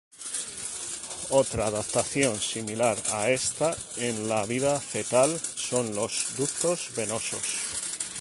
Otra 1.41 1.67
adaptación 1.67 2.35
similar 2.41 2.97
a 3.13 3.29
esta 3.29 3.77
en 3.97 4.27
la 4.27 4.47
vida 4.47 4.79
fetal 4.79 5.39
son 5.39 5.93
los 5.93 6.35
ductos 6.35 6.89
venosos. 6.95 7.45